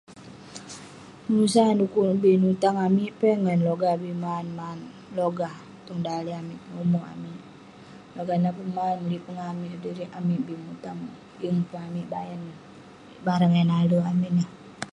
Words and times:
Penusah 1.23 1.65
neh 1.67 1.77
du'kuk 1.79 2.05
neh 2.07 2.19
bi 2.21 2.31
nutang 2.41 2.77
amik 2.87 3.11
peh 3.19 3.33
eh 3.33 3.41
ngan 3.43 3.59
logah 3.67 3.95
bi 4.03 4.11
man 4.23 4.45
man..logah 4.59 5.55
tong 5.85 6.01
daleh 6.07 6.35
amik, 6.41 6.59
tong 6.65 6.79
umerk 6.85 7.07
amik..logah 7.15 8.37
nah 8.41 8.55
pun 8.57 8.69
man..mulik 8.77 9.21
peh 9.25 9.33
ngan 9.35 9.49
amik 9.53 9.71
sedirik, 9.73 10.09
amik 10.19 10.41
bi 10.47 10.53
mutang, 10.65 10.99
yeng 11.41 11.59
pun 11.69 11.79
amik 11.87 12.07
bayan 12.13 12.41
barang 13.25 13.53
eh 13.61 13.67
nalek 13.69 14.07
amik 14.11 14.29
ineh 14.33 14.47